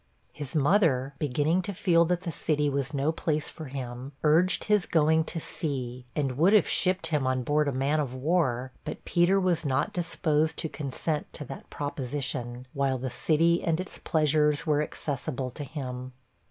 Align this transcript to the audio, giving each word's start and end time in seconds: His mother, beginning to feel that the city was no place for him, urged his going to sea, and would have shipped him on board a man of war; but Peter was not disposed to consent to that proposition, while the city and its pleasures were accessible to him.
His 0.33 0.55
mother, 0.55 1.13
beginning 1.19 1.61
to 1.61 1.75
feel 1.75 2.05
that 2.05 2.21
the 2.21 2.31
city 2.31 2.71
was 2.71 2.91
no 2.91 3.11
place 3.11 3.49
for 3.49 3.65
him, 3.65 4.13
urged 4.23 4.63
his 4.63 4.87
going 4.87 5.23
to 5.25 5.39
sea, 5.39 6.07
and 6.15 6.39
would 6.39 6.53
have 6.53 6.67
shipped 6.67 7.05
him 7.13 7.27
on 7.27 7.43
board 7.43 7.67
a 7.67 7.71
man 7.71 7.99
of 7.99 8.15
war; 8.15 8.71
but 8.83 9.05
Peter 9.05 9.39
was 9.39 9.63
not 9.63 9.93
disposed 9.93 10.57
to 10.57 10.67
consent 10.69 11.31
to 11.33 11.45
that 11.45 11.69
proposition, 11.69 12.65
while 12.73 12.97
the 12.97 13.11
city 13.11 13.61
and 13.63 13.79
its 13.79 13.99
pleasures 13.99 14.65
were 14.65 14.81
accessible 14.81 15.51
to 15.51 15.63
him. 15.63 16.13